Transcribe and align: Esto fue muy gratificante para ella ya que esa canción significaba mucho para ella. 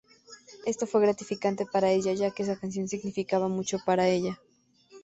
Esto 0.65 0.87
fue 0.87 0.99
muy 0.99 1.09
gratificante 1.09 1.67
para 1.67 1.91
ella 1.91 2.11
ya 2.13 2.31
que 2.31 2.41
esa 2.41 2.59
canción 2.59 2.87
significaba 2.87 3.47
mucho 3.47 3.77
para 3.85 4.09
ella. 4.09 4.41